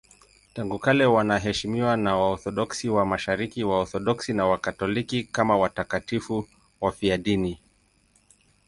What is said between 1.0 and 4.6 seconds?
wanaheshimiwa na Waorthodoksi wa Mashariki, Waorthodoksi na